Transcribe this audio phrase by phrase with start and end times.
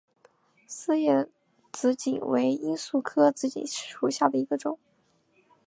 [0.65, 1.27] 丝叶
[1.71, 4.79] 紫堇为罂粟科紫堇属下的一个种。